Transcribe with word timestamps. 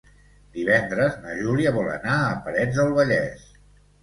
Divendres 0.53 1.17
na 1.25 1.35
Júlia 1.41 1.75
vol 1.75 1.91
anar 1.97 2.17
a 2.23 2.33
Parets 2.49 2.81
del 2.81 2.91
Vallès. 2.97 3.47